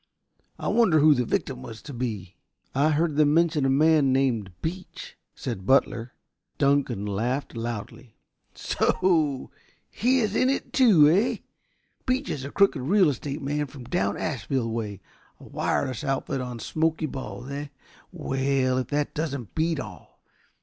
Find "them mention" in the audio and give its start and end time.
3.17-3.67